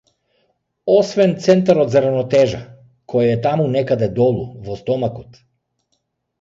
[0.93, 2.63] Освен центарот за рамотежа,
[3.15, 5.43] кој е таму некаде долу, во стомакот.